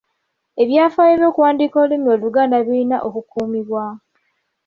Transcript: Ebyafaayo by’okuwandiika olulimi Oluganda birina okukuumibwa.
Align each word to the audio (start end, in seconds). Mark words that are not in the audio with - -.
Ebyafaayo 0.61 1.15
by’okuwandiika 1.17 1.75
olulimi 1.83 2.07
Oluganda 2.15 2.57
birina 2.65 2.97
okukuumibwa. 3.07 3.85